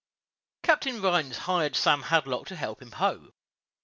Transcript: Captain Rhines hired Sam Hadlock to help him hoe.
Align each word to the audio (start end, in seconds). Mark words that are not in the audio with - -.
Captain 0.63 0.99
Rhines 0.99 1.37
hired 1.37 1.75
Sam 1.75 2.01
Hadlock 2.01 2.47
to 2.47 2.55
help 2.55 2.81
him 2.81 2.93
hoe. 2.93 3.35